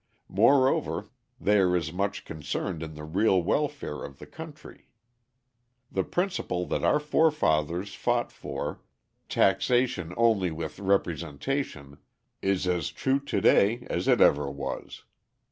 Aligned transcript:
Moreover, 0.29 1.11
they 1.39 1.59
are 1.59 1.75
as 1.75 1.93
much 1.93 2.25
concerned 2.25 2.81
in 2.81 2.95
the 2.95 3.03
real 3.03 3.39
welfare 3.43 4.03
of 4.03 4.17
the 4.17 4.25
country. 4.25 4.87
The 5.91 6.03
principle 6.03 6.65
that 6.69 6.83
our 6.83 6.99
forefathers 6.99 7.93
fought 7.93 8.31
for, 8.31 8.81
"taxation 9.29 10.11
only 10.17 10.49
with 10.49 10.79
representation," 10.79 11.99
is 12.41 12.65
as 12.67 12.89
true 12.89 13.19
to 13.19 13.41
day 13.41 13.85
as 13.91 14.07
it 14.07 14.21
ever 14.21 14.49
was. 14.49 15.03